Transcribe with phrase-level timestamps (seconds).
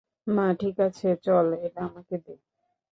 [0.27, 2.33] মা ঠিক আছে চল এটা আমাকে দে।